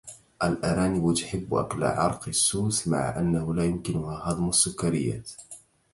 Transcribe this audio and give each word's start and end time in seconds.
الأرانب 0.43 1.13
تحب 1.13 1.53
أكل 1.53 1.83
عرق 1.83 2.27
السوس 2.27 2.87
مع 2.87 3.19
أنه 3.19 3.53
لايمكنها 3.53 4.21
هضم 4.31 4.49
السكريات. 4.49 5.31